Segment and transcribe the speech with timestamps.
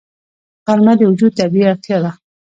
[0.65, 2.11] غرمه د وجود طبیعي اړتیا ده